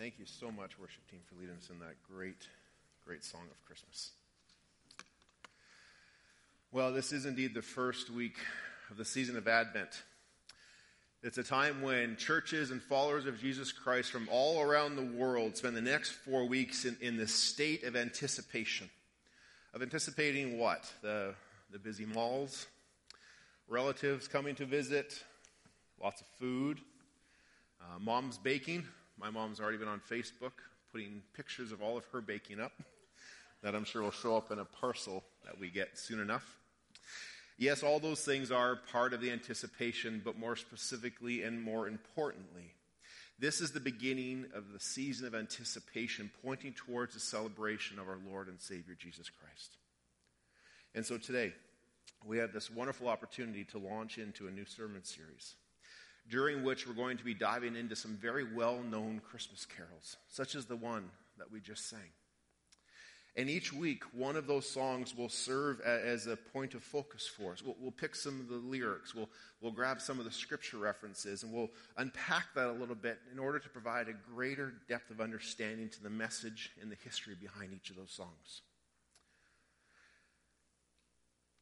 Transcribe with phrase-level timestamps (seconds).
[0.00, 2.48] Thank you so much, worship team, for leading us in that great,
[3.04, 4.12] great song of Christmas.
[6.72, 8.38] Well, this is indeed the first week
[8.90, 10.02] of the season of Advent.
[11.22, 15.58] It's a time when churches and followers of Jesus Christ from all around the world
[15.58, 18.88] spend the next four weeks in, in this state of anticipation.
[19.74, 20.90] Of anticipating what?
[21.02, 21.34] The,
[21.70, 22.68] the busy malls,
[23.68, 25.22] relatives coming to visit,
[26.02, 26.80] lots of food,
[27.82, 28.86] uh, mom's baking.
[29.20, 30.52] My mom's already been on Facebook
[30.90, 32.72] putting pictures of all of her baking up
[33.62, 36.56] that I'm sure will show up in a parcel that we get soon enough.
[37.58, 42.72] Yes, all those things are part of the anticipation, but more specifically and more importantly,
[43.38, 48.18] this is the beginning of the season of anticipation pointing towards the celebration of our
[48.26, 49.76] Lord and Savior Jesus Christ.
[50.94, 51.52] And so today,
[52.24, 55.56] we have this wonderful opportunity to launch into a new sermon series
[56.28, 60.54] during which we're going to be diving into some very well known Christmas carols, such
[60.54, 62.12] as the one that we just sang.
[63.36, 67.52] And each week, one of those songs will serve as a point of focus for
[67.52, 67.62] us.
[67.62, 69.28] We'll, we'll, pick some of the lyrics, we'll,
[69.60, 73.38] we'll grab some of the scripture references, and we'll unpack that a little bit in
[73.38, 77.72] order to provide a greater depth of understanding to the message and the history behind
[77.72, 78.62] each of those songs.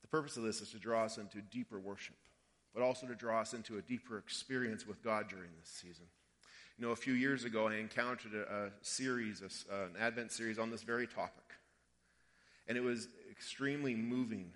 [0.01, 2.17] The purpose of this is to draw us into deeper worship
[2.79, 6.05] but also to draw us into a deeper experience with God during this season.
[6.79, 10.31] You know, a few years ago, I encountered a, a series, a, uh, an Advent
[10.31, 11.43] series on this very topic.
[12.69, 14.53] And it was extremely moving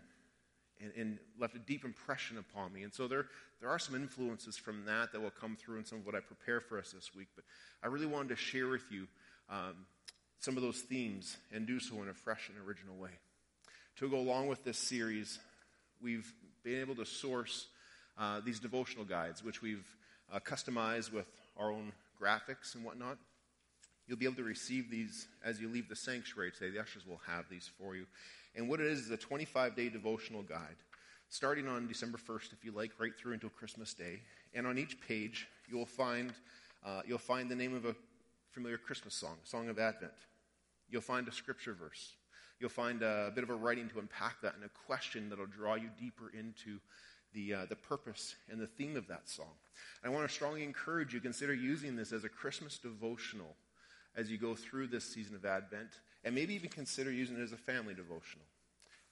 [0.80, 2.84] and, and, left a deep impression upon me.
[2.84, 3.26] And so there,
[3.60, 6.20] there are some influences from that that will come through in some of what I
[6.20, 7.26] prepare for us this week.
[7.34, 7.44] But
[7.82, 9.08] I really wanted to share with you
[9.50, 9.74] um,
[10.38, 13.18] some of those themes and do so in a fresh and original way.
[13.96, 15.40] To go along with this series,
[16.00, 17.66] we've been able to source
[18.18, 19.86] uh, these devotional guides, which we've
[20.32, 23.18] uh, customized with our own graphics and whatnot.
[24.06, 26.70] You'll be able to receive these as you leave the sanctuary today.
[26.70, 28.06] The ushers will have these for you.
[28.54, 30.76] And what it is is a 25 day devotional guide,
[31.28, 34.20] starting on December 1st, if you like, right through until Christmas Day.
[34.54, 36.32] And on each page, you'll find,
[36.84, 37.94] uh, you'll find the name of a
[38.50, 40.12] familiar Christmas song, a song of Advent.
[40.90, 42.12] You'll find a scripture verse.
[42.60, 45.74] You'll find a bit of a writing to unpack that and a question that'll draw
[45.74, 46.78] you deeper into
[47.32, 49.52] the, uh, the purpose and the theme of that song.
[50.04, 53.56] I want to strongly encourage you consider using this as a Christmas devotional
[54.16, 55.88] as you go through this season of Advent,
[56.24, 58.44] and maybe even consider using it as a family devotional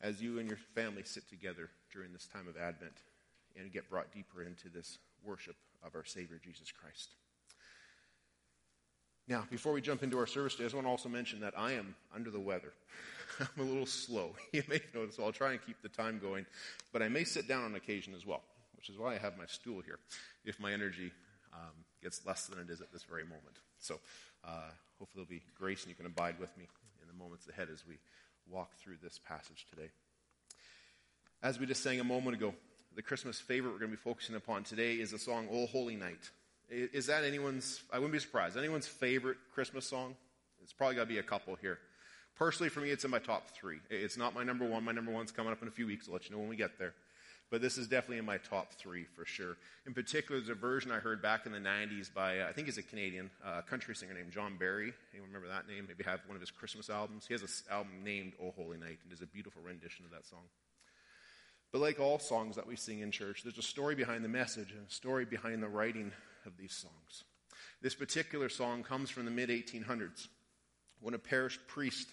[0.02, 3.02] as you and your family sit together during this time of Advent
[3.58, 7.10] and get brought deeper into this worship of our Savior Jesus Christ.
[9.28, 11.54] Now, before we jump into our service today, I just want to also mention that
[11.56, 12.72] I am under the weather.
[13.40, 14.34] I'm a little slow.
[14.52, 16.46] You may notice, so I'll try and keep the time going.
[16.92, 18.42] But I may sit down on occasion as well,
[18.76, 19.98] which is why I have my stool here,
[20.44, 21.12] if my energy
[21.52, 23.58] um, gets less than it is at this very moment.
[23.78, 24.00] So
[24.44, 26.66] uh, hopefully there'll be grace and you can abide with me
[27.00, 27.98] in the moments ahead as we
[28.48, 29.90] walk through this passage today.
[31.42, 32.54] As we just sang a moment ago,
[32.94, 35.96] the Christmas favorite we're going to be focusing upon today is the song "O Holy
[35.96, 36.30] Night."
[36.68, 37.82] Is that anyone's?
[37.92, 38.56] I wouldn't be surprised.
[38.56, 40.16] Anyone's favorite Christmas song?
[40.62, 41.78] It's probably got to be a couple here.
[42.40, 43.80] Personally, for me, it's in my top three.
[43.90, 44.82] It's not my number one.
[44.82, 46.06] My number one's coming up in a few weeks.
[46.08, 46.94] I'll let you know when we get there.
[47.50, 49.58] But this is definitely in my top three for sure.
[49.86, 52.66] In particular, there's a version I heard back in the 90s by, uh, I think
[52.66, 54.94] he's a Canadian uh, country singer named John Berry.
[55.12, 55.84] Anyone remember that name?
[55.86, 57.26] Maybe have one of his Christmas albums.
[57.26, 60.24] He has an album named Oh Holy Night, and is a beautiful rendition of that
[60.24, 60.44] song.
[61.72, 64.70] But like all songs that we sing in church, there's a story behind the message
[64.70, 66.10] and a story behind the writing
[66.46, 67.24] of these songs.
[67.82, 70.28] This particular song comes from the mid 1800s
[71.00, 72.08] when a parish priest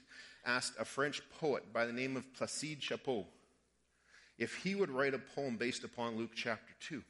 [0.48, 3.26] asked a French poet by the name of Placide Cappeau
[4.38, 7.04] if he would write a poem based upon Luke chapter 2.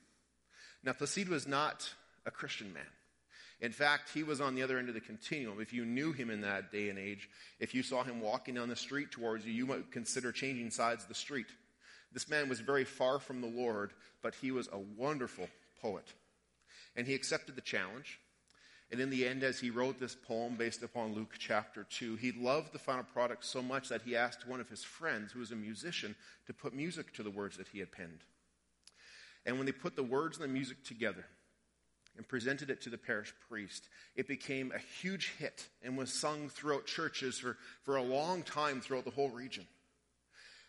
[0.84, 1.94] Now, Placide was not
[2.26, 2.84] a Christian man.
[3.60, 5.60] In fact, he was on the other end of the continuum.
[5.60, 8.70] If you knew him in that day and age, if you saw him walking down
[8.70, 11.48] the street towards you, you might consider changing sides of the street.
[12.14, 15.50] This man was very far from the Lord, but he was a wonderful
[15.82, 16.14] poet.
[16.96, 18.20] And he accepted the challenge.
[18.90, 22.32] And in the end, as he wrote this poem based upon Luke chapter 2, he
[22.32, 25.52] loved the final product so much that he asked one of his friends, who was
[25.52, 28.24] a musician, to put music to the words that he had penned.
[29.46, 31.26] And when they put the words and the music together
[32.16, 36.48] and presented it to the parish priest, it became a huge hit and was sung
[36.48, 39.68] throughout churches for, for a long time throughout the whole region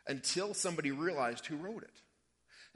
[0.08, 2.02] until somebody realized who wrote it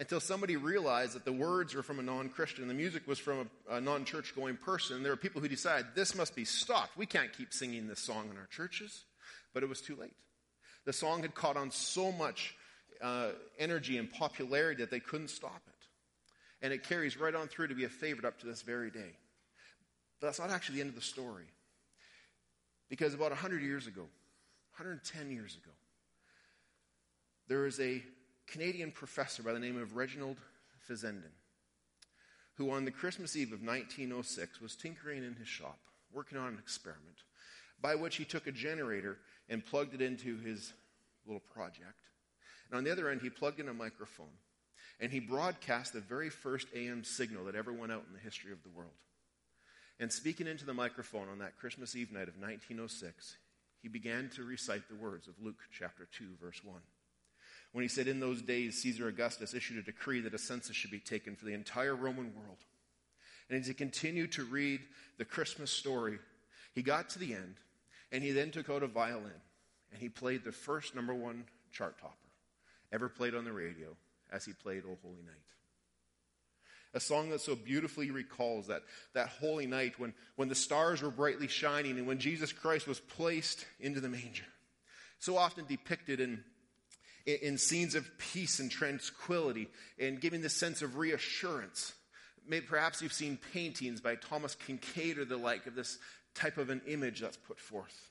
[0.03, 3.49] until somebody realized that the words were from a non Christian, the music was from
[3.71, 4.97] a, a non church going person.
[4.97, 6.97] And there were people who decided this must be stopped.
[6.97, 9.05] We can't keep singing this song in our churches.
[9.55, 10.17] But it was too late.
[10.87, 12.57] The song had caught on so much
[13.01, 13.29] uh,
[13.61, 15.87] energy and popularity that they couldn't stop it.
[16.65, 19.13] And it carries right on through to be a favorite up to this very day.
[20.21, 21.47] But that's not actually the end of the story.
[22.89, 24.03] Because about 100 years ago,
[24.79, 25.71] 110 years ago,
[27.47, 28.03] there was a
[28.47, 30.37] Canadian professor by the name of Reginald
[30.87, 31.33] Fessenden
[32.55, 35.79] who, on the Christmas Eve of 1906, was tinkering in his shop,
[36.13, 37.25] working on an experiment
[37.81, 39.19] by which he took a generator
[39.49, 40.73] and plugged it into his
[41.27, 41.99] little project.
[42.69, 44.39] And on the other end, he plugged in a microphone
[45.01, 48.53] and he broadcast the very first AM signal that ever went out in the history
[48.53, 48.93] of the world.
[49.99, 53.37] And speaking into the microphone on that Christmas Eve night of 1906,
[53.81, 56.77] he began to recite the words of Luke chapter 2, verse 1.
[57.73, 60.91] When he said, In those days, Caesar Augustus issued a decree that a census should
[60.91, 62.59] be taken for the entire Roman world.
[63.49, 64.81] And as he continued to read
[65.19, 66.19] the Christmas story,
[66.75, 67.57] he got to the end,
[68.11, 69.33] and he then took out a violin,
[69.91, 72.17] and he played the first number one chart topper
[72.93, 73.97] ever played on the radio
[74.31, 75.37] as he played O Holy Night.
[76.95, 78.83] A song that so beautifully recalls that,
[79.15, 83.01] that holy night when, when the stars were brightly shining and when Jesus Christ was
[83.01, 84.45] placed into the manger.
[85.19, 86.45] So often depicted in,
[87.27, 91.95] in, in scenes of peace and tranquility and giving the sense of reassurance.
[92.47, 95.99] Maybe perhaps you've seen paintings by Thomas Kinkade or the like of this
[96.35, 98.11] type of an image that's put forth.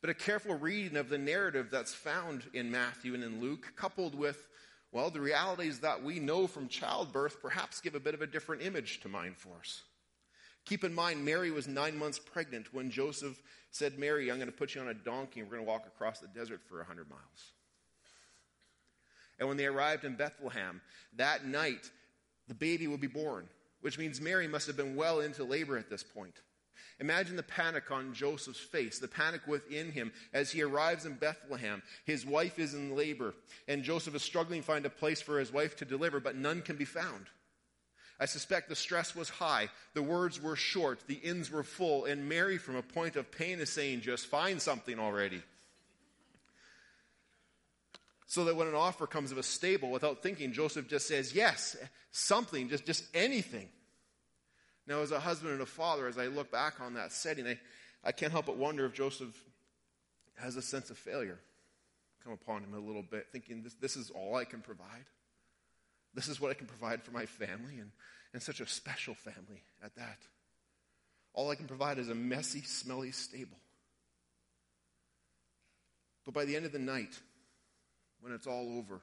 [0.00, 4.14] But a careful reading of the narrative that's found in Matthew and in Luke, coupled
[4.14, 4.46] with
[4.92, 8.62] well, the realities that we know from childbirth perhaps give a bit of a different
[8.62, 9.82] image to mind for us.
[10.64, 13.40] Keep in mind, Mary was nine months pregnant when Joseph
[13.70, 15.86] said, Mary, I'm going to put you on a donkey and we're going to walk
[15.86, 17.52] across the desert for 100 miles.
[19.38, 20.80] And when they arrived in Bethlehem,
[21.16, 21.90] that night,
[22.48, 23.48] the baby will be born,
[23.80, 26.34] which means Mary must have been well into labor at this point.
[26.98, 31.82] Imagine the panic on Joseph's face, the panic within him as he arrives in Bethlehem.
[32.06, 33.34] His wife is in labor,
[33.68, 36.62] and Joseph is struggling to find a place for his wife to deliver, but none
[36.62, 37.26] can be found.
[38.18, 42.30] I suspect the stress was high, the words were short, the inns were full, and
[42.30, 45.42] Mary, from a point of pain, is saying, Just find something already.
[48.26, 51.76] So that when an offer comes of a stable, without thinking, Joseph just says, Yes,
[52.10, 53.68] something, just, just anything.
[54.86, 57.58] Now, as a husband and a father, as I look back on that setting, I,
[58.04, 59.36] I can't help but wonder if Joseph
[60.36, 61.38] has a sense of failure
[62.26, 65.06] come upon him a little bit, thinking, this, this is all I can provide.
[66.12, 67.92] This is what I can provide for my family, and,
[68.32, 70.18] and such a special family at that.
[71.34, 73.58] All I can provide is a messy, smelly stable.
[76.24, 77.20] But by the end of the night,
[78.20, 79.00] when it's all over,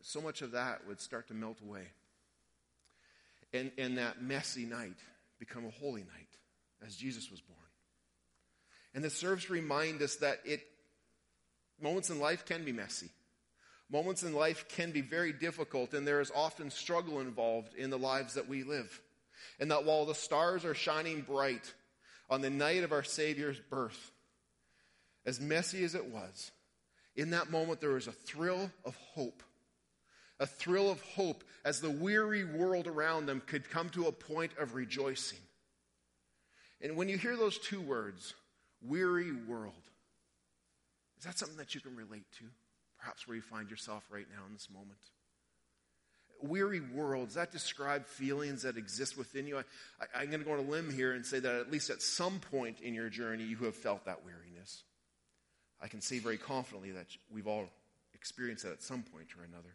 [0.00, 1.86] so much of that would start to melt away
[3.54, 4.98] and, and that messy night
[5.38, 6.38] become a holy night
[6.84, 7.58] as Jesus was born.
[8.94, 10.60] And this serves to remind us that it
[11.80, 13.10] moments in life can be messy.
[13.90, 17.98] Moments in life can be very difficult, and there is often struggle involved in the
[17.98, 19.00] lives that we live.
[19.60, 21.72] And that while the stars are shining bright
[22.30, 24.10] on the night of our Savior's birth,
[25.26, 26.50] as messy as it was,
[27.16, 29.42] in that moment there was a thrill of hope
[30.40, 34.52] a thrill of hope as the weary world around them could come to a point
[34.58, 35.38] of rejoicing.
[36.80, 38.34] And when you hear those two words,
[38.82, 39.72] weary world,
[41.18, 42.44] is that something that you can relate to?
[42.98, 44.98] Perhaps where you find yourself right now in this moment.
[46.42, 49.62] Weary world, does that describe feelings that exist within you?
[50.14, 52.02] I, am going to go on a limb here and say that at least at
[52.02, 54.53] some point in your journey, you have felt that weariness.
[55.82, 57.68] I can say very confidently that we've all
[58.14, 59.74] experienced that at some point or another.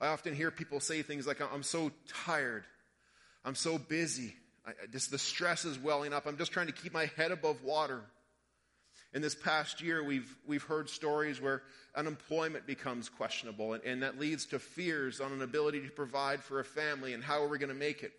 [0.00, 1.90] I often hear people say things like, I'm so
[2.24, 2.64] tired.
[3.44, 4.34] I'm so busy.
[4.66, 6.26] I, just the stress is welling up.
[6.26, 8.02] I'm just trying to keep my head above water.
[9.12, 11.62] In this past year, we've, we've heard stories where
[11.94, 16.58] unemployment becomes questionable, and, and that leads to fears on an ability to provide for
[16.58, 18.12] a family and how are we going to make it.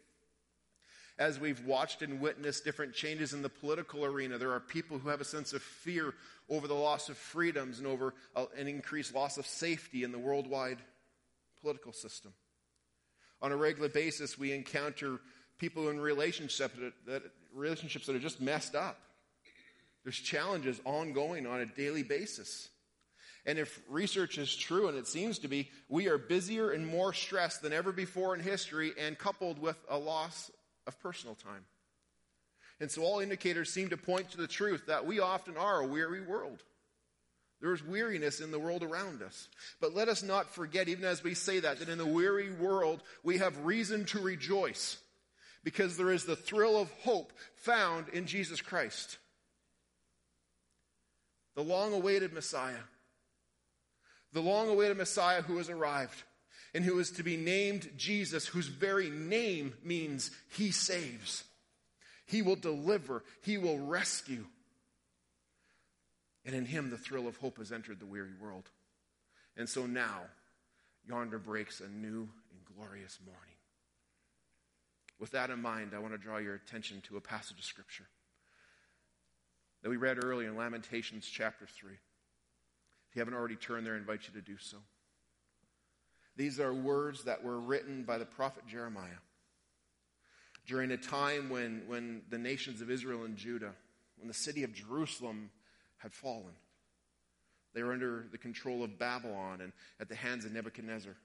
[1.18, 5.08] As we've watched and witnessed different changes in the political arena, there are people who
[5.08, 6.14] have a sense of fear
[6.50, 10.20] over the loss of freedoms and over uh, an increased loss of safety in the
[10.20, 10.80] worldwide
[11.62, 12.34] political system.
[13.42, 15.20] On a regular basis, we encounter
[15.58, 19.00] people in relationships that, that, relationships that are just messed up.
[20.04, 22.70] There's challenges ongoing on a daily basis.
[23.46, 27.14] And if research is true, and it seems to be, we are busier and more
[27.14, 30.52] stressed than ever before in history, and coupled with a loss
[30.88, 31.66] of personal time.
[32.80, 35.88] And so all indicators seem to point to the truth that we often are a
[35.88, 36.62] weary world.
[37.62, 39.48] There is weariness in the world around us.
[39.80, 43.02] But let us not forget, even as we say that, that in the weary world
[43.24, 44.98] we have reason to rejoice
[45.64, 49.18] because there is the thrill of hope found in Jesus Christ.
[51.56, 52.84] The long awaited Messiah.
[54.34, 56.24] The long awaited Messiah who has arrived
[56.76, 61.46] and who is to be named Jesus, whose very name means he saves.
[62.26, 63.24] He will deliver.
[63.44, 64.46] He will rescue.
[66.44, 68.70] And in him, the thrill of hope has entered the weary world.
[69.56, 70.24] And so now,
[71.08, 73.56] yonder breaks a new and glorious morning.
[75.18, 78.08] With that in mind, I want to draw your attention to a passage of Scripture
[79.82, 81.94] that we read earlier in Lamentations chapter 3.
[81.94, 84.80] If you haven't already turned there, I invite you to do so.
[86.36, 89.22] These are words that were written by the prophet Jeremiah
[90.68, 93.74] during a time when, when the nations of Israel and Judah,
[94.18, 95.50] when the city of Jerusalem
[95.98, 96.54] had fallen.
[97.74, 101.16] They were under the control of Babylon and at the hands of Nebuchadnezzar.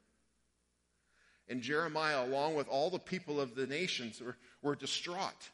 [1.49, 5.51] And Jeremiah, along with all the people of the nations, were, were distraught.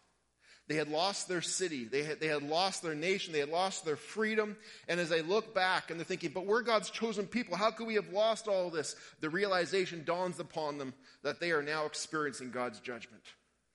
[0.68, 1.85] They had lost their city.
[1.85, 3.32] They had, they had lost their nation.
[3.32, 4.56] They had lost their freedom.
[4.88, 7.56] And as they look back and they're thinking, but we're God's chosen people.
[7.56, 8.96] How could we have lost all this?
[9.20, 10.92] The realization dawns upon them
[11.23, 13.23] that they are now experiencing God's judgment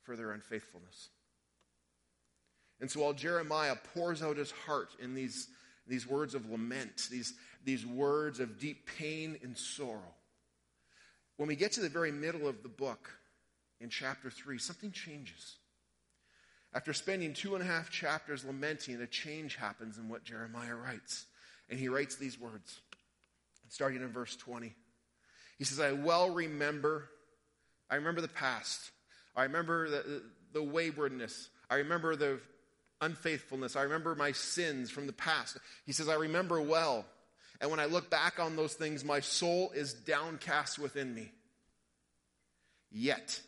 [0.03, 1.09] for their unfaithfulness.
[2.81, 5.47] And so while Jeremiah pours out his heart in these,
[5.87, 7.33] these words of lament, these,
[7.63, 10.15] these words of deep pain and sorrow,
[11.37, 13.09] when we get to the very middle of the book,
[13.79, 15.57] in chapter 3, something changes.
[16.73, 21.25] After spending two and a half chapters lamenting, a change happens in what Jeremiah writes.
[21.69, 22.79] And he writes these words,
[23.69, 24.73] starting in verse 20.
[25.57, 27.09] He says, I well remember,
[27.89, 28.91] I remember the past.
[29.35, 30.23] I remember the,
[30.53, 31.49] the waywardness.
[31.69, 32.39] I remember the
[33.01, 33.75] unfaithfulness.
[33.75, 35.57] I remember my sins from the past.
[35.85, 37.05] He says, I remember well.
[37.59, 41.31] And when I look back on those things, my soul is downcast within me.
[42.91, 43.39] Yet,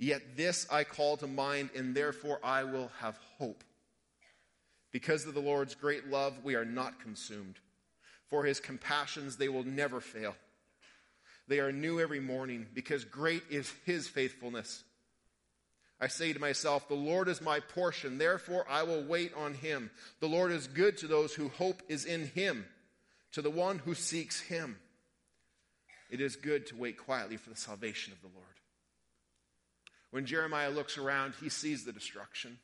[0.00, 3.62] yet this I call to mind, and therefore I will have hope.
[4.90, 7.56] Because of the Lord's great love, we are not consumed.
[8.28, 10.34] For his compassions, they will never fail.
[11.46, 14.84] They are new every morning because great is his faithfulness.
[16.00, 19.90] I say to myself, The Lord is my portion, therefore I will wait on him.
[20.20, 22.64] The Lord is good to those who hope is in him,
[23.32, 24.78] to the one who seeks him.
[26.08, 28.59] It is good to wait quietly for the salvation of the Lord.
[30.10, 32.58] When Jeremiah looks around, he sees the destruction.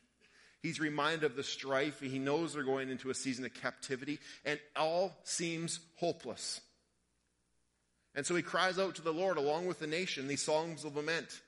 [0.61, 2.01] He's reminded of the strife.
[2.01, 6.61] He knows they're going into a season of captivity, and all seems hopeless.
[8.15, 10.95] And so he cries out to the Lord along with the nation, these songs of
[10.95, 11.41] lament.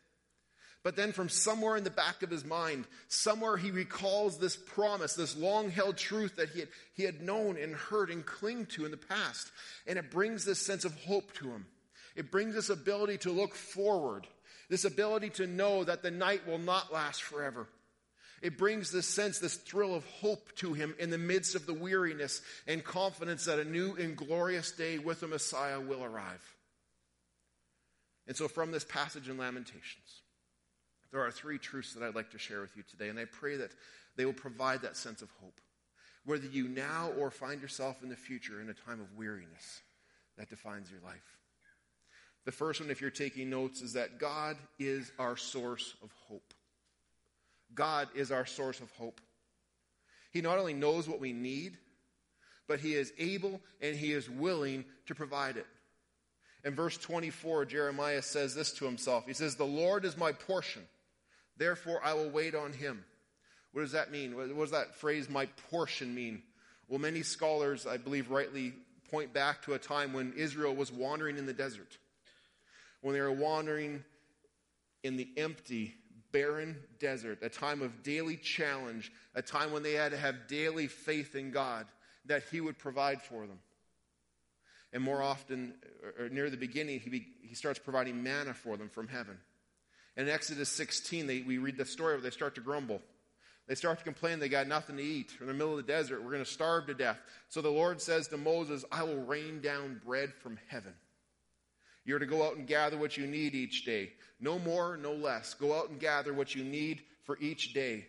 [0.82, 5.14] But then, from somewhere in the back of his mind, somewhere he recalls this promise,
[5.14, 8.86] this long held truth that he had, he had known and heard and clinged to
[8.86, 9.52] in the past.
[9.88, 11.66] And it brings this sense of hope to him.
[12.16, 14.26] It brings this ability to look forward,
[14.70, 17.68] this ability to know that the night will not last forever.
[18.42, 21.74] It brings this sense, this thrill of hope to him in the midst of the
[21.74, 26.56] weariness and confidence that a new and glorious day with the Messiah will arrive.
[28.28, 30.22] And so, from this passage in Lamentations,
[31.12, 33.58] there are three truths that I'd like to share with you today, and I pray
[33.58, 33.72] that
[34.16, 35.60] they will provide that sense of hope.
[36.26, 39.82] Whether you now or find yourself in the future in a time of weariness
[40.38, 41.39] that defines your life.
[42.46, 46.54] The first one, if you're taking notes, is that God is our source of hope.
[47.76, 49.22] God is our source of hope.
[50.32, 51.78] He not only knows what we need,
[52.68, 55.68] but He is able and He is willing to provide it.
[56.66, 60.84] In verse 24, Jeremiah says this to himself He says, The Lord is my portion,
[61.58, 63.04] therefore I will wait on him.
[63.72, 64.36] What does that mean?
[64.36, 66.42] What does that phrase, my portion, mean?
[66.88, 68.74] Well, many scholars, I believe, rightly
[69.12, 71.98] point back to a time when Israel was wandering in the desert.
[73.02, 74.04] When they were wandering
[75.04, 75.96] in the empty,
[76.32, 80.88] barren desert, a time of daily challenge, a time when they had to have daily
[80.88, 81.86] faith in God
[82.26, 83.60] that He would provide for them.
[84.92, 85.76] And more often,
[86.20, 89.38] or near the beginning, he, be, he starts providing manna for them from heaven.
[90.18, 93.02] In Exodus 16, they, we read the story where they start to grumble.
[93.68, 95.32] They start to complain they got nothing to eat.
[95.40, 96.24] We're in the middle of the desert.
[96.24, 97.20] We're going to starve to death.
[97.50, 100.94] So the Lord says to Moses, I will rain down bread from heaven.
[102.06, 104.14] You're to go out and gather what you need each day.
[104.40, 105.54] No more, no less.
[105.54, 108.06] Go out and gather what you need for each day.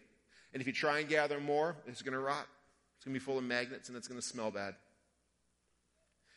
[0.52, 2.46] And if you try and gather more, it's going to rot.
[2.96, 4.74] It's going to be full of magnets and it's going to smell bad.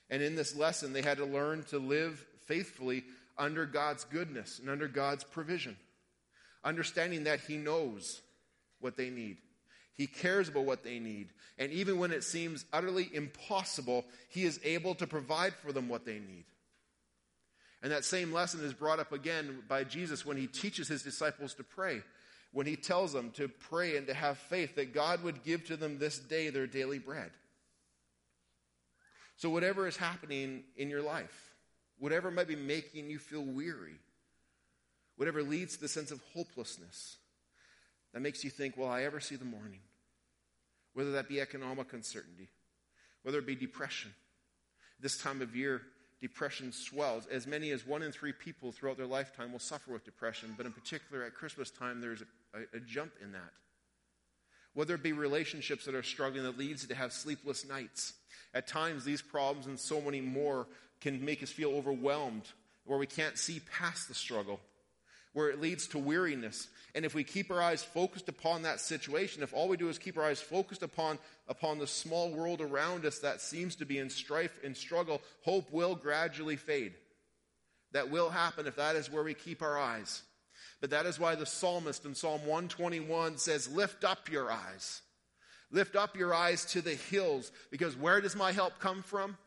[0.09, 3.03] And in this lesson, they had to learn to live faithfully
[3.37, 5.75] under God's goodness and under God's provision,
[6.63, 8.21] understanding that He knows
[8.79, 9.37] what they need.
[9.95, 11.29] He cares about what they need.
[11.57, 16.05] And even when it seems utterly impossible, He is able to provide for them what
[16.05, 16.45] they need.
[17.83, 21.53] And that same lesson is brought up again by Jesus when He teaches His disciples
[21.55, 22.01] to pray.
[22.53, 25.75] When He tells them to pray and to have faith that God would give to
[25.75, 27.31] them this day their daily bread.
[29.35, 31.53] So, whatever is happening in your life,
[31.99, 33.99] whatever might be making you feel weary,
[35.17, 37.17] whatever leads to the sense of hopelessness,
[38.13, 39.79] that makes you think, will I ever see the morning?
[40.93, 42.47] Whether that be economic uncertainty,
[43.23, 44.13] whether it be depression.
[44.99, 45.81] This time of year,
[46.23, 47.27] depression swells.
[47.27, 50.65] As many as one in three people throughout their lifetime will suffer with depression, but
[50.65, 53.51] in particular at Christmas time, there's a, a, a jump in that.
[54.73, 58.13] Whether it be relationships that are struggling that leads to have sleepless nights.
[58.53, 60.65] At times, these problems and so many more
[61.01, 62.43] can make us feel overwhelmed,
[62.85, 64.61] where we can't see past the struggle
[65.33, 66.67] where it leads to weariness.
[66.95, 69.97] And if we keep our eyes focused upon that situation, if all we do is
[69.97, 73.97] keep our eyes focused upon, upon the small world around us that seems to be
[73.97, 76.93] in strife and struggle, hope will gradually fade.
[77.91, 80.21] That will happen if that is where we keep our eyes.
[80.81, 85.01] But that is why the psalmist in Psalm 121 says, Lift up your eyes.
[85.71, 89.37] Lift up your eyes to the hills, because where does my help come from?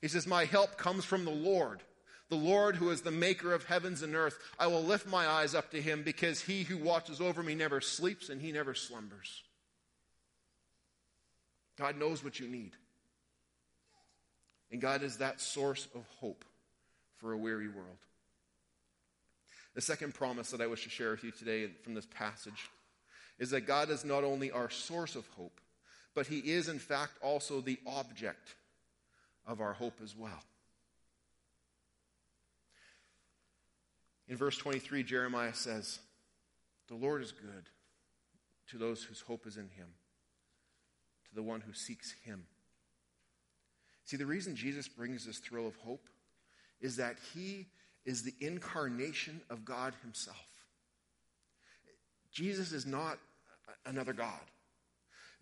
[0.00, 1.82] He says, My help comes from the Lord
[2.28, 5.54] the Lord, who is the maker of heavens and earth, I will lift my eyes
[5.54, 9.42] up to him because he who watches over me never sleeps and he never slumbers.
[11.78, 12.72] God knows what you need.
[14.72, 16.44] And God is that source of hope
[17.18, 17.98] for a weary world.
[19.74, 22.70] The second promise that I wish to share with you today from this passage
[23.38, 25.60] is that God is not only our source of hope,
[26.14, 28.54] but He is, in fact, also the object
[29.46, 30.42] of our hope as well.
[34.28, 35.98] In verse 23, Jeremiah says,
[36.88, 37.68] The Lord is good
[38.70, 39.88] to those whose hope is in him,
[41.28, 42.44] to the one who seeks him.
[44.04, 46.08] See, the reason Jesus brings this thrill of hope
[46.80, 47.66] is that he
[48.04, 50.36] is the incarnation of God himself.
[52.32, 53.18] Jesus is not
[53.84, 54.40] another God.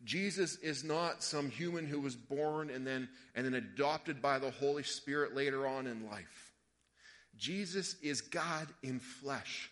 [0.04, 4.50] Jesus is not some human who was born and then, and then adopted by the
[4.50, 6.53] Holy Spirit later on in life.
[7.38, 9.70] Jesus is God in flesh.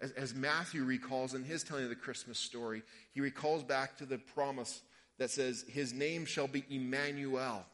[0.00, 4.06] As, as, Matthew recalls in his telling of the Christmas story, he recalls back to
[4.06, 4.82] the promise
[5.18, 7.64] that says, His name shall be Emmanuel.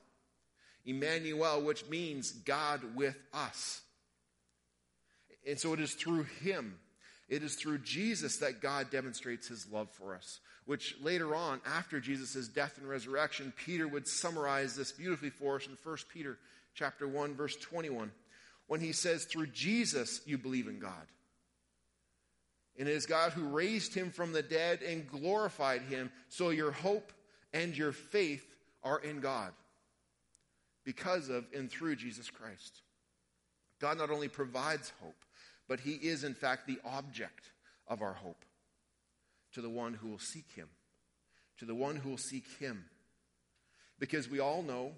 [0.84, 3.82] Emmanuel, which means God with us.
[5.46, 6.78] And so it is through him,
[7.28, 10.40] it is through Jesus that God demonstrates his love for us.
[10.64, 15.66] Which later on, after Jesus' death and resurrection, Peter would summarize this beautifully for us
[15.66, 16.38] in 1 Peter
[16.74, 18.10] chapter 1, verse 21,
[18.66, 21.06] when he says, Through Jesus you believe in God.
[22.78, 26.72] And it is God who raised him from the dead and glorified him, so your
[26.72, 27.12] hope
[27.52, 28.46] and your faith
[28.82, 29.52] are in God
[30.84, 32.82] because of and through Jesus Christ.
[33.78, 35.24] God not only provides hope,
[35.68, 37.50] but he is, in fact, the object
[37.88, 38.44] of our hope
[39.52, 40.68] to the one who will seek him.
[41.58, 42.84] To the one who will seek him.
[43.98, 44.92] Because we all know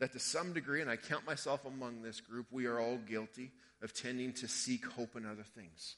[0.00, 3.52] that to some degree, and I count myself among this group, we are all guilty
[3.82, 5.96] of tending to seek hope in other things.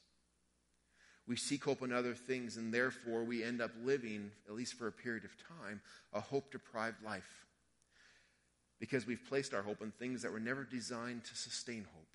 [1.27, 4.87] We seek hope in other things, and therefore we end up living, at least for
[4.87, 5.31] a period of
[5.61, 5.81] time,
[6.13, 7.45] a hope deprived life.
[8.79, 12.07] Because we've placed our hope in things that were never designed to sustain hope.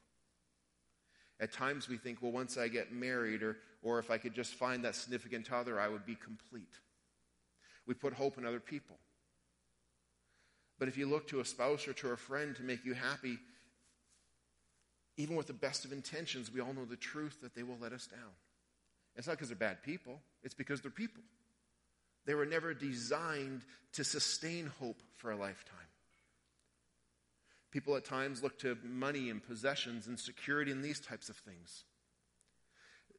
[1.40, 4.55] At times we think, well, once I get married, or, or if I could just
[4.55, 6.79] find that significant other, I would be complete.
[7.87, 8.97] We put hope in other people.
[10.83, 13.38] But if you look to a spouse or to a friend to make you happy,
[15.16, 17.92] even with the best of intentions, we all know the truth that they will let
[17.92, 18.33] us down.
[19.14, 21.23] It's not because they're bad people, it's because they're people.
[22.27, 25.79] They were never designed to sustain hope for a lifetime.
[27.71, 31.85] People at times look to money and possessions and security and these types of things.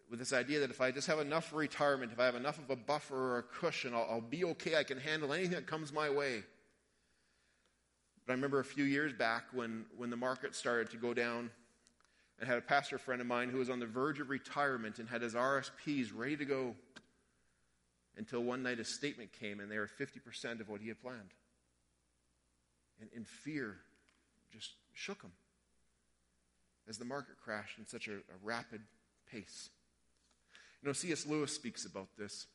[0.09, 2.69] With this idea that if I just have enough retirement, if I have enough of
[2.69, 4.75] a buffer or a cushion, I'll, I'll be okay.
[4.75, 6.43] I can handle anything that comes my way.
[8.25, 11.49] But I remember a few years back when, when the market started to go down,
[12.39, 15.07] and had a pastor friend of mine who was on the verge of retirement and
[15.07, 16.75] had his RSPs ready to go
[18.17, 21.33] until one night a statement came and they were 50% of what he had planned.
[22.99, 23.77] And, and fear
[24.51, 25.31] just shook him
[26.87, 28.81] as the market crashed in such a, a rapid
[29.31, 29.69] pace.
[30.81, 31.25] You know, C.S.
[31.25, 32.47] Lewis speaks about this.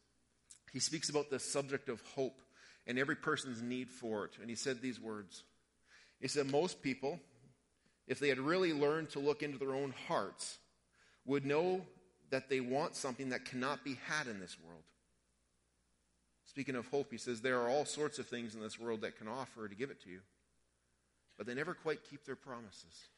[0.72, 2.42] He speaks about the subject of hope
[2.86, 4.32] and every person's need for it.
[4.40, 5.44] And he said these words
[6.20, 7.20] he said most people,
[8.06, 10.58] if they had really learned to look into their own hearts,
[11.24, 11.82] would know
[12.30, 14.82] that they want something that cannot be had in this world.
[16.44, 19.18] Speaking of hope, he says there are all sorts of things in this world that
[19.18, 20.20] can offer to give it to you,
[21.36, 23.08] but they never quite keep their promises.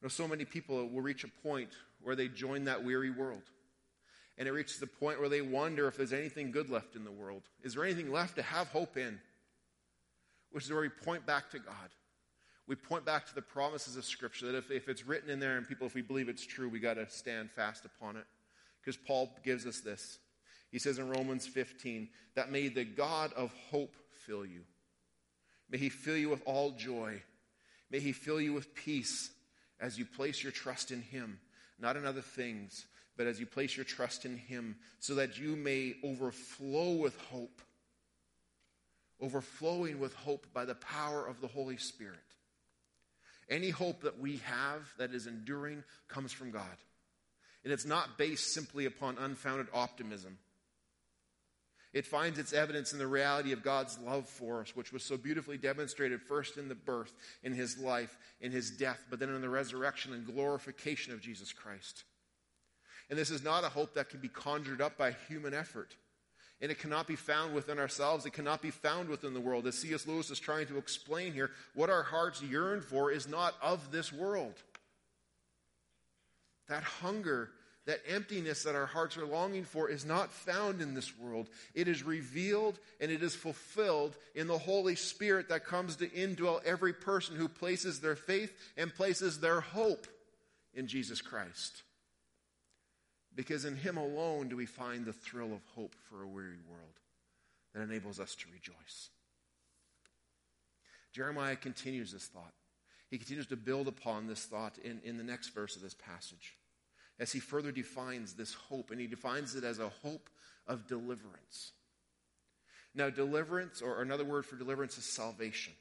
[0.00, 1.70] You know, so many people will reach a point
[2.02, 3.42] where they join that weary world.
[4.38, 7.10] And it reaches the point where they wonder if there's anything good left in the
[7.10, 7.42] world.
[7.62, 9.20] Is there anything left to have hope in?
[10.50, 11.90] Which is where we point back to God.
[12.66, 15.56] We point back to the promises of Scripture that if, if it's written in there
[15.56, 18.24] and people, if we believe it's true, we got to stand fast upon it.
[18.80, 20.18] Because Paul gives us this.
[20.70, 24.60] He says in Romans 15, that may the God of hope fill you.
[25.68, 27.22] May he fill you with all joy.
[27.90, 29.30] May he fill you with peace
[29.80, 31.40] as you place your trust in him,
[31.78, 32.86] not in other things,
[33.16, 37.62] but as you place your trust in him, so that you may overflow with hope.
[39.20, 42.18] Overflowing with hope by the power of the Holy Spirit.
[43.48, 46.64] Any hope that we have that is enduring comes from God.
[47.64, 50.38] And it's not based simply upon unfounded optimism.
[51.92, 55.16] It finds its evidence in the reality of God's love for us, which was so
[55.16, 59.40] beautifully demonstrated first in the birth, in his life, in his death, but then in
[59.40, 62.04] the resurrection and glorification of Jesus Christ.
[63.10, 65.96] And this is not a hope that can be conjured up by human effort.
[66.62, 68.26] And it cannot be found within ourselves.
[68.26, 69.66] It cannot be found within the world.
[69.66, 70.06] As C.S.
[70.06, 74.12] Lewis is trying to explain here, what our hearts yearn for is not of this
[74.12, 74.54] world.
[76.68, 77.50] That hunger
[77.86, 81.48] that emptiness that our hearts are longing for is not found in this world.
[81.74, 86.62] It is revealed and it is fulfilled in the Holy Spirit that comes to indwell
[86.64, 90.06] every person who places their faith and places their hope
[90.74, 91.82] in Jesus Christ.
[93.34, 97.00] Because in Him alone do we find the thrill of hope for a weary world
[97.74, 99.10] that enables us to rejoice.
[101.12, 102.52] Jeremiah continues this thought.
[103.08, 106.56] He continues to build upon this thought in, in the next verse of this passage
[107.20, 110.30] as he further defines this hope, and he defines it as a hope
[110.66, 111.72] of deliverance.
[112.94, 115.74] Now, deliverance, or another word for deliverance, is salvation.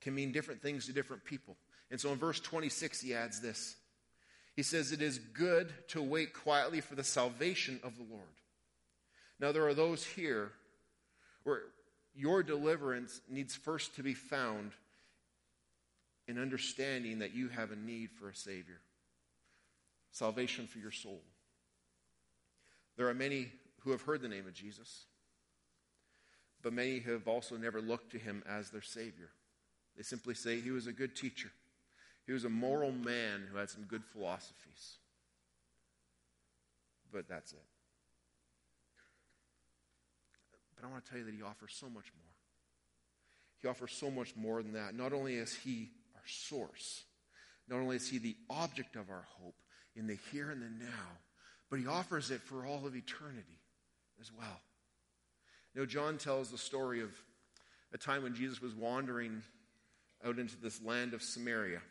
[0.00, 1.56] Can mean different things to different people.
[1.90, 3.74] And so in verse 26, he adds this.
[4.54, 8.24] He says, It is good to wait quietly for the salvation of the Lord.
[9.40, 10.52] Now, there are those here
[11.44, 11.62] where
[12.14, 14.72] your deliverance needs first to be found
[16.28, 18.80] in understanding that you have a need for a Savior
[20.12, 21.22] salvation for your soul.
[22.96, 25.06] There are many who have heard the name of Jesus,
[26.62, 29.30] but many have also never looked to him as their Savior.
[29.96, 31.50] They simply say he was a good teacher,
[32.32, 34.96] he was a moral man who had some good philosophies.
[37.12, 37.62] But that's it.
[40.74, 42.32] But I want to tell you that he offers so much more.
[43.60, 44.94] He offers so much more than that.
[44.94, 47.04] Not only is he our source,
[47.68, 49.56] not only is he the object of our hope,
[49.94, 51.18] in the here and the now,
[51.68, 53.60] but he offers it for all of eternity
[54.22, 54.58] as well.
[55.74, 57.10] Know, John tells the story of
[57.92, 59.42] a time when Jesus was wandering
[60.24, 61.82] out into this land of Samaria.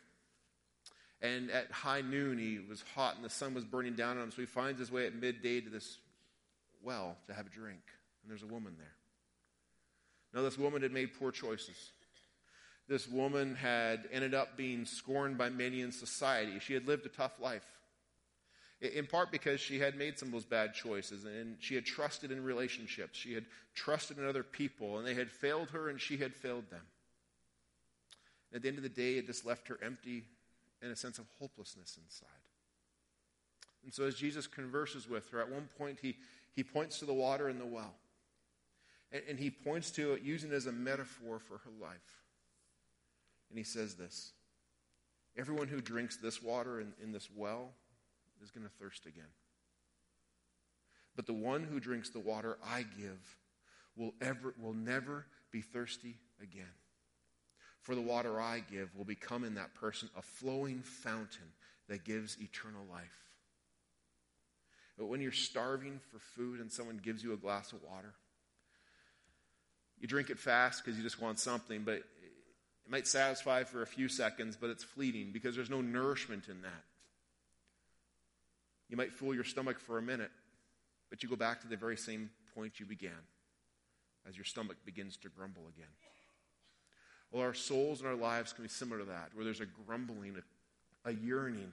[1.22, 4.30] And at high noon, he was hot and the sun was burning down on him.
[4.32, 5.98] So he finds his way at midday to this
[6.82, 7.80] well to have a drink.
[8.22, 8.94] And there's a woman there.
[10.34, 11.92] Now, this woman had made poor choices.
[12.88, 16.58] This woman had ended up being scorned by many in society.
[16.58, 17.64] She had lived a tough life
[18.82, 22.32] in part because she had made some of those bad choices and she had trusted
[22.32, 23.16] in relationships.
[23.16, 26.68] She had trusted in other people and they had failed her and she had failed
[26.70, 26.82] them.
[28.52, 30.24] At the end of the day, it just left her empty
[30.82, 32.28] and a sense of hopelessness inside.
[33.84, 36.16] And so as Jesus converses with her, at one point he,
[36.54, 37.94] he points to the water in the well.
[39.10, 42.22] And, and he points to it using it as a metaphor for her life.
[43.48, 44.32] And he says this
[45.36, 47.70] Everyone who drinks this water in, in this well
[48.42, 49.24] is going to thirst again.
[51.14, 53.36] But the one who drinks the water I give
[53.96, 56.64] will, ever, will never be thirsty again.
[57.82, 61.52] For the water I give will become in that person a flowing fountain
[61.88, 63.22] that gives eternal life.
[64.96, 68.14] But when you're starving for food and someone gives you a glass of water,
[69.98, 72.04] you drink it fast because you just want something, but it
[72.88, 76.84] might satisfy for a few seconds, but it's fleeting because there's no nourishment in that.
[78.88, 80.30] You might fool your stomach for a minute,
[81.10, 83.12] but you go back to the very same point you began
[84.28, 85.88] as your stomach begins to grumble again.
[87.32, 90.36] Well, our souls and our lives can be similar to that, where there's a grumbling,
[91.04, 91.72] a, yearning,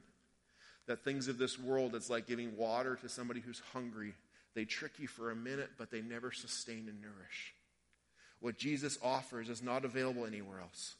[0.88, 4.14] that things of this world, it's like giving water to somebody who's hungry.
[4.56, 7.54] They trick you for a minute, but they never sustain and nourish.
[8.40, 10.96] What Jesus offers is not available anywhere else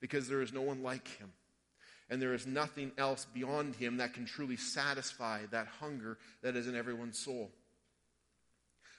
[0.00, 1.32] because there is no one like him
[2.10, 6.66] and there is nothing else beyond him that can truly satisfy that hunger that is
[6.66, 7.50] in everyone's soul.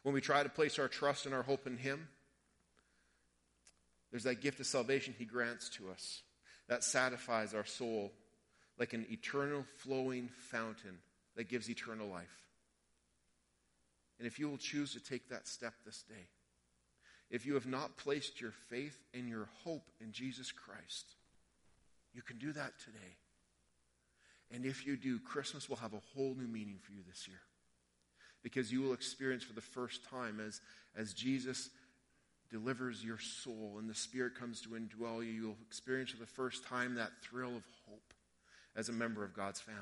[0.03, 2.07] When we try to place our trust and our hope in him,
[4.11, 6.21] there's that gift of salvation he grants to us
[6.67, 8.11] that satisfies our soul
[8.77, 10.97] like an eternal flowing fountain
[11.35, 12.45] that gives eternal life.
[14.19, 16.27] And if you will choose to take that step this day,
[17.29, 21.15] if you have not placed your faith and your hope in Jesus Christ,
[22.13, 23.15] you can do that today.
[24.53, 27.39] And if you do, Christmas will have a whole new meaning for you this year.
[28.43, 30.61] because you will experience for the first time as,
[30.95, 31.69] as Jesus
[32.51, 36.65] delivers your soul and the Spirit comes to indwell you, you'll experience for the first
[36.65, 38.13] time that thrill of hope
[38.75, 39.81] as a member of God's family.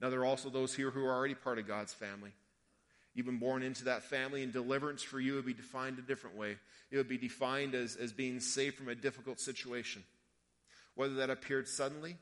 [0.00, 2.32] Now, there are also those here who are already part of God's family.
[3.14, 6.36] You've been born into that family, and deliverance for you would be defined a different
[6.36, 6.56] way.
[6.90, 10.02] It would be defined as, as being saved from a difficult situation.
[10.94, 12.16] Whether that appeared suddenly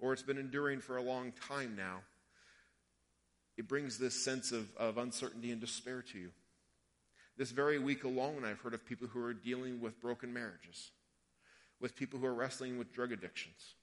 [0.00, 2.00] or it's been enduring for a long time now,
[3.56, 6.30] it brings this sense of, of uncertainty and despair to you.
[7.36, 10.92] This very week alone, I've heard of people who are dealing with broken marriages,
[11.80, 13.74] with people who are wrestling with drug addictions,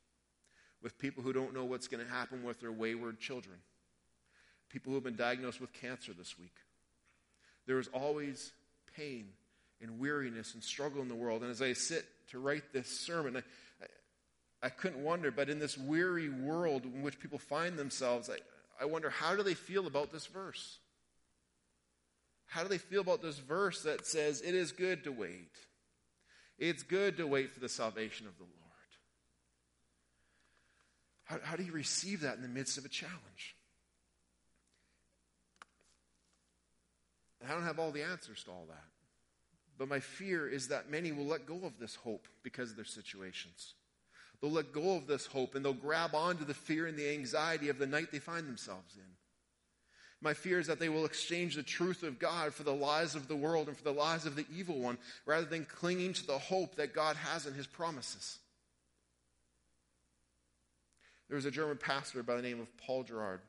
[0.82, 3.58] with people who don't know what's going to happen with their wayward children,
[4.70, 6.56] people who have been diagnosed with cancer this week.
[7.68, 8.54] There is always
[8.96, 9.28] pain
[9.82, 11.42] and weariness and struggle in the world.
[11.42, 13.86] And as I sit to write this sermon, I,
[14.64, 18.38] I, couldn't wonder, but in this weary world in which people find themselves, I,
[18.82, 20.78] I wonder how do they feel about this verse?
[22.52, 25.56] How do they feel about this verse that says, It is good to wait?
[26.60, 28.52] It's good to wait for the salvation of the Lord.
[31.24, 33.56] How, how do you receive that in the midst of a challenge?
[37.48, 38.84] I don't have all the answers to all that.
[39.78, 42.84] But my fear is that many will let go of this hope because of their
[42.84, 43.76] situations.
[44.42, 47.70] They'll let go of this hope and they'll grab onto the fear and the anxiety
[47.70, 49.21] of the night they find themselves in.
[50.22, 53.28] My fear is that they will exchange the truth of God for the lies of
[53.28, 56.38] the world and for the lies of the evil one rather than clinging to the
[56.38, 58.38] hope that God has in his promises.
[61.28, 63.42] There was a German pastor by the name of Paul Gerhardt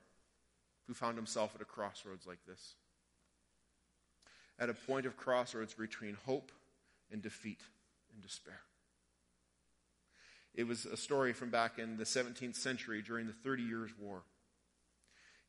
[0.87, 2.75] who found himself at a crossroads like this.
[4.59, 6.53] At a point of crossroads between hope
[7.11, 7.61] and defeat
[8.15, 8.61] and despair.
[10.55, 14.23] It was a story from back in the 17th century during the Thirty Years' War.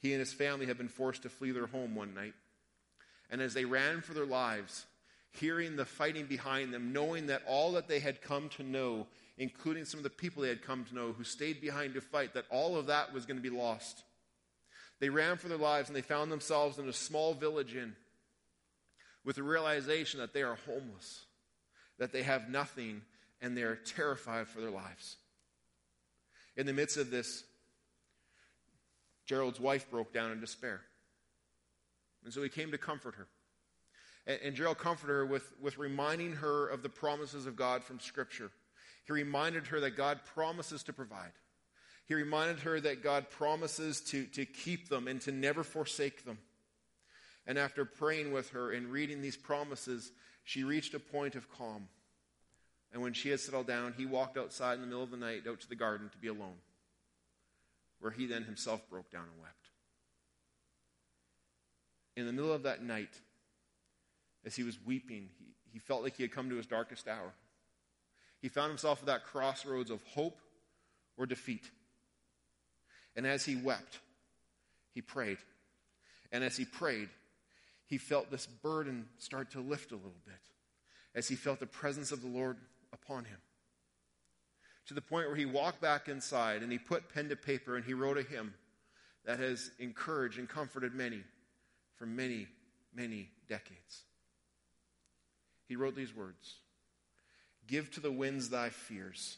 [0.04, 2.34] He and his family had been forced to flee their home one night.
[3.32, 4.86] And as they ran for their lives,
[5.32, 9.86] hearing the fighting behind them, knowing that all that they had come to know, including
[9.86, 12.44] some of the people they had come to know who stayed behind to fight, that
[12.52, 14.04] all of that was going to be lost.
[15.00, 17.96] They ran for their lives and they found themselves in a small village inn
[19.24, 21.24] with the realization that they are homeless,
[21.98, 23.04] that they have nothing,
[23.42, 25.16] and they're terrified for their lives.
[26.58, 27.46] In the midst of this
[29.26, 30.82] Gerald's wife broke down in despair.
[32.24, 33.28] And so he came to comfort her.
[34.28, 38.00] And, and Gerald comforted her with, with reminding her of the promises of God from
[38.00, 38.52] Scripture.
[39.06, 41.32] He reminded her that God promises to provide.
[42.06, 46.38] He reminded her that God promises to, to keep them and to never forsake them.
[47.46, 50.12] And after praying with her and reading these promises,
[50.44, 51.88] she reached a point of calm.
[52.94, 55.48] And when she had settled down, he walked outside in the middle of the night
[55.48, 56.56] out to the garden to be alone
[58.04, 59.70] where he then himself broke down and wept.
[62.18, 63.18] In the middle of that night,
[64.46, 67.32] as he was weeping, he, he felt like he had come to his darkest hour.
[68.42, 70.38] He found himself at that crossroads of hope
[71.16, 71.72] or defeat.
[73.16, 74.02] And as he wept,
[74.94, 75.38] he prayed.
[76.30, 77.08] And as he prayed,
[77.86, 80.36] he felt this burden start to lift a little bit
[81.16, 82.58] as he felt the presence of the Lord
[82.92, 83.40] upon him
[84.88, 87.86] to the point where he walked back inside and he put pen to paper and
[87.86, 88.54] he wrote a hymn
[89.26, 91.24] that has encouraged and comforted many
[91.96, 92.48] for many,
[92.94, 94.04] many decades.
[95.68, 96.56] He wrote these words
[97.68, 99.38] Give to the winds thy fears,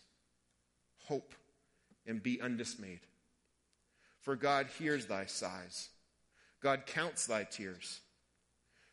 [1.05, 1.35] hope,
[2.07, 3.01] and be undismayed.
[4.21, 5.89] For God hears thy sighs,
[6.61, 8.01] God counts thy tears.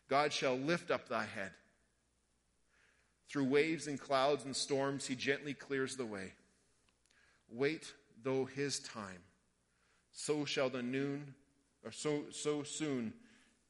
[0.08, 1.52] God shall lift up thy head.
[3.30, 6.32] Through waves and clouds and storms, he gently clears the way.
[7.52, 9.22] Wait though his time,
[10.12, 11.34] so shall the noon,
[11.84, 13.12] or so, so soon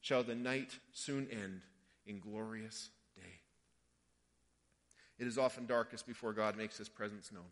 [0.01, 1.61] shall the night soon end
[2.05, 3.39] in glorious day.
[5.19, 7.43] It is often darkest before God makes his presence known.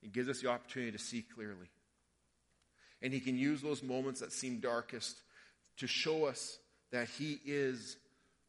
[0.00, 1.70] He gives us the opportunity to see clearly.
[3.00, 5.16] And he can use those moments that seem darkest
[5.78, 6.58] to show us
[6.90, 7.96] that he is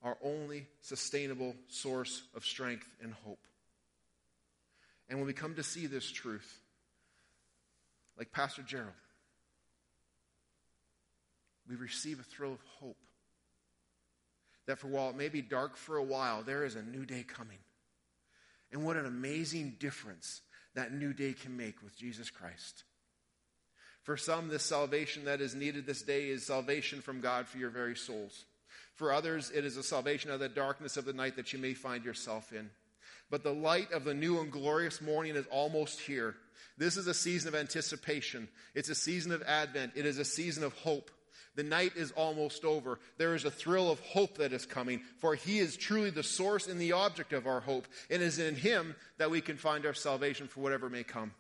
[0.04, 3.40] our only sustainable source of strength and hope.
[5.10, 6.60] And when we come to see this truth,
[8.18, 8.94] like Pastor Gerald.
[11.68, 12.98] We receive a thrill of hope
[14.66, 17.24] that for while it may be dark for a while, there is a new day
[17.24, 17.58] coming.
[18.72, 20.42] And what an amazing difference
[20.76, 22.84] that new day can make with Jesus Christ.
[24.04, 27.70] For some, this salvation that is needed this day is salvation from God for your
[27.70, 28.46] very souls.
[28.96, 31.74] For others, it is a salvation of the darkness of the night that you may
[31.74, 32.70] find yourself in.
[33.30, 36.36] But the light of the new and glorious morning is almost here.
[36.78, 38.48] This is a season of anticipation.
[38.76, 39.94] It's a season of Advent.
[39.96, 41.12] It is a season of hope.
[41.56, 43.00] The night is almost over.
[43.18, 46.68] There is a thrill of hope that is coming, for He is truly the source
[46.68, 47.88] and the object of our hope.
[48.10, 51.34] and It is in Him that we can find our salvation for whatever may come.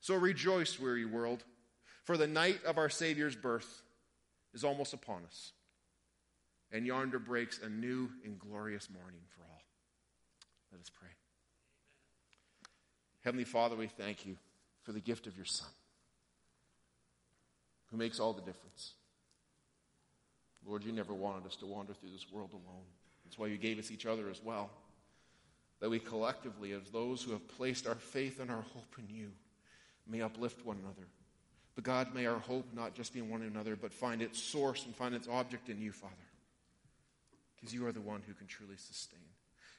[0.00, 1.42] So rejoice, weary world,
[2.04, 3.82] for the night of our Savior's birth
[4.52, 5.52] is almost upon us.
[6.70, 9.53] And yonder breaks a new and glorious morning for all.
[10.74, 11.10] Let us pray.
[13.22, 14.36] Heavenly Father, we thank you
[14.82, 15.68] for the gift of your Son,
[17.90, 18.94] who makes all the difference.
[20.66, 22.84] Lord, you never wanted us to wander through this world alone.
[23.24, 24.68] That's why you gave us each other as well.
[25.78, 29.30] That we collectively, as those who have placed our faith and our hope in you,
[30.08, 31.06] may uplift one another.
[31.76, 34.86] But God, may our hope not just be in one another, but find its source
[34.86, 36.14] and find its object in you, Father.
[37.54, 39.20] Because you are the one who can truly sustain.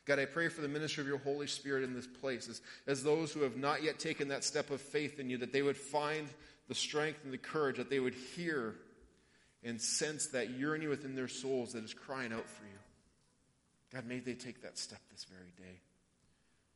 [0.05, 3.03] God, I pray for the ministry of your Holy Spirit in this place as, as
[3.03, 5.77] those who have not yet taken that step of faith in you, that they would
[5.77, 6.27] find
[6.67, 8.75] the strength and the courage, that they would hear
[9.63, 12.77] and sense that yearning within their souls that is crying out for you.
[13.91, 15.79] God, may they take that step this very day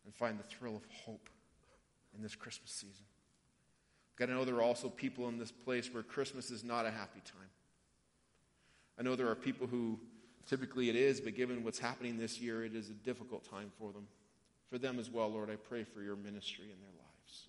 [0.05, 1.29] and find the thrill of hope
[2.15, 3.05] in this Christmas season.
[4.15, 6.91] God, I know there are also people in this place where Christmas is not a
[6.91, 7.49] happy time.
[8.99, 9.99] I know there are people who
[10.49, 13.91] typically it is, but given what's happening this year, it is a difficult time for
[13.91, 14.07] them.
[14.69, 17.47] For them as well, Lord, I pray for your ministry in their lives.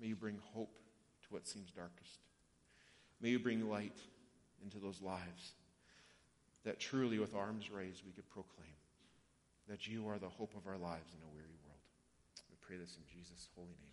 [0.00, 0.76] May you bring hope
[1.22, 2.18] to what seems darkest.
[3.20, 3.98] May you bring light
[4.62, 5.52] into those lives
[6.64, 8.74] that truly, with arms raised, we could proclaim
[9.68, 11.82] that you are the hope of our lives in a weary world.
[12.50, 13.91] We pray this in Jesus' holy name.